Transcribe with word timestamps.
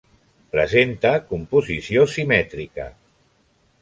Presenta 0.53 1.11
composició 1.33 2.07
simètrica. 2.15 2.89